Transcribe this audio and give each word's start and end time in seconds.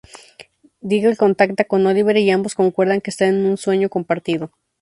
Diggle 0.89 1.15
contacta 1.15 1.63
con 1.65 1.85
Oliver, 1.85 2.17
y 2.17 2.31
ambos 2.31 2.55
concuerdan 2.55 3.01
que 3.01 3.11
están 3.11 3.35
en 3.35 3.45
un 3.45 3.57
sueño 3.57 3.87
compartido. 3.87 4.51